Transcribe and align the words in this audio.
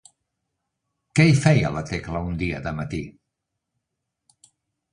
Què 1.19 1.25
feia 1.41 1.71
la 1.75 1.83
Tecla 1.91 2.23
un 2.31 2.41
dia 2.41 2.63
de 2.69 2.75
matí? 2.81 3.05